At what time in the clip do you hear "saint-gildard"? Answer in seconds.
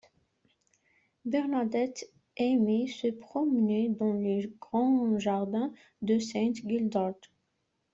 6.17-7.13